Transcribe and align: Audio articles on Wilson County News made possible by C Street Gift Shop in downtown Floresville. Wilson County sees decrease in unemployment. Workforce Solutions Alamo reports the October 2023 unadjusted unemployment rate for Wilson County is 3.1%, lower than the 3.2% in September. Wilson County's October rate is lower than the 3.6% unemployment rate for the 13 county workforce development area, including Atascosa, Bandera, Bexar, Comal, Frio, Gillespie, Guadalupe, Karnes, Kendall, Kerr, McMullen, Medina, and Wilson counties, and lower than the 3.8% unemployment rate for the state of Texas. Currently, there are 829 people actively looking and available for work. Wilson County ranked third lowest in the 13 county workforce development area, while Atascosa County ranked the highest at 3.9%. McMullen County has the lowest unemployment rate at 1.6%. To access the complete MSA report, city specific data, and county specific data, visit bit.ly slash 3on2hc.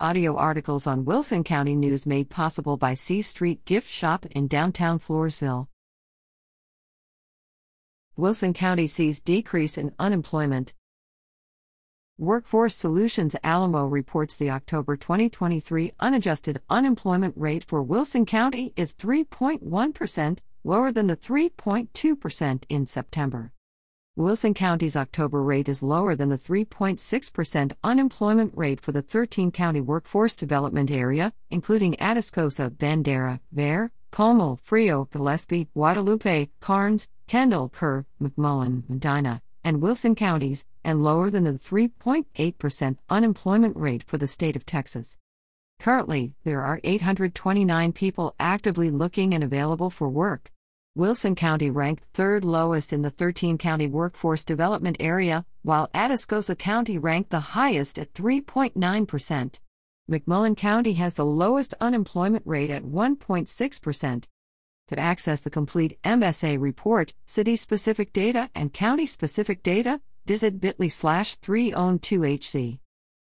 Audio 0.00 0.34
articles 0.36 0.88
on 0.88 1.04
Wilson 1.04 1.44
County 1.44 1.76
News 1.76 2.04
made 2.04 2.28
possible 2.28 2.76
by 2.76 2.94
C 2.94 3.22
Street 3.22 3.64
Gift 3.64 3.88
Shop 3.88 4.26
in 4.26 4.48
downtown 4.48 4.98
Floresville. 4.98 5.68
Wilson 8.16 8.52
County 8.52 8.88
sees 8.88 9.22
decrease 9.22 9.78
in 9.78 9.94
unemployment. 9.96 10.74
Workforce 12.18 12.74
Solutions 12.74 13.36
Alamo 13.44 13.86
reports 13.86 14.34
the 14.34 14.50
October 14.50 14.96
2023 14.96 15.92
unadjusted 16.00 16.60
unemployment 16.68 17.34
rate 17.36 17.62
for 17.62 17.80
Wilson 17.80 18.26
County 18.26 18.72
is 18.74 18.92
3.1%, 18.94 20.38
lower 20.64 20.90
than 20.90 21.06
the 21.06 21.16
3.2% 21.16 22.64
in 22.68 22.86
September. 22.86 23.53
Wilson 24.16 24.54
County's 24.54 24.96
October 24.96 25.42
rate 25.42 25.68
is 25.68 25.82
lower 25.82 26.14
than 26.14 26.28
the 26.28 26.38
3.6% 26.38 27.72
unemployment 27.82 28.56
rate 28.56 28.80
for 28.80 28.92
the 28.92 29.02
13 29.02 29.50
county 29.50 29.80
workforce 29.80 30.36
development 30.36 30.88
area, 30.88 31.32
including 31.50 31.94
Atascosa, 31.94 32.70
Bandera, 32.70 33.40
Bexar, 33.50 33.90
Comal, 34.12 34.60
Frio, 34.60 35.08
Gillespie, 35.12 35.66
Guadalupe, 35.74 36.48
Karnes, 36.60 37.08
Kendall, 37.26 37.68
Kerr, 37.70 38.06
McMullen, 38.22 38.88
Medina, 38.88 39.42
and 39.64 39.82
Wilson 39.82 40.14
counties, 40.14 40.64
and 40.84 41.02
lower 41.02 41.28
than 41.28 41.42
the 41.42 41.54
3.8% 41.54 42.96
unemployment 43.10 43.76
rate 43.76 44.04
for 44.04 44.16
the 44.16 44.28
state 44.28 44.54
of 44.54 44.64
Texas. 44.64 45.18
Currently, 45.80 46.34
there 46.44 46.62
are 46.62 46.80
829 46.84 47.92
people 47.92 48.36
actively 48.38 48.92
looking 48.92 49.34
and 49.34 49.42
available 49.42 49.90
for 49.90 50.08
work. 50.08 50.52
Wilson 50.96 51.34
County 51.34 51.70
ranked 51.70 52.04
third 52.12 52.44
lowest 52.44 52.92
in 52.92 53.02
the 53.02 53.10
13 53.10 53.58
county 53.58 53.88
workforce 53.88 54.44
development 54.44 54.96
area, 55.00 55.44
while 55.62 55.88
Atascosa 55.92 56.56
County 56.56 56.98
ranked 56.98 57.30
the 57.30 57.40
highest 57.40 57.98
at 57.98 58.14
3.9%. 58.14 59.60
McMullen 60.08 60.56
County 60.56 60.92
has 60.92 61.14
the 61.14 61.24
lowest 61.24 61.74
unemployment 61.80 62.46
rate 62.46 62.70
at 62.70 62.84
1.6%. 62.84 64.24
To 64.86 64.98
access 65.00 65.40
the 65.40 65.50
complete 65.50 65.98
MSA 66.04 66.60
report, 66.60 67.12
city 67.26 67.56
specific 67.56 68.12
data, 68.12 68.48
and 68.54 68.72
county 68.72 69.06
specific 69.06 69.64
data, 69.64 70.00
visit 70.26 70.60
bit.ly 70.60 70.86
slash 70.86 71.40
3on2hc. 71.40 72.78